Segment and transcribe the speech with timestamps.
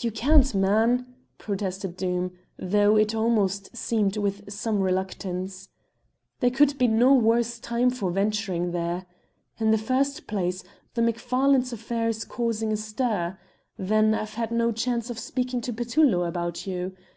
[0.00, 5.68] "You can't, man," protested Doom, though, it almost seemed, with some reluctance.
[6.40, 9.06] "There could be no worse time for venturing there.
[9.60, 10.64] In the first place,
[10.94, 13.38] the Macfarlanes' affair is causing a stir;
[13.76, 16.96] then I've had no chance of speaking to Petullo about you.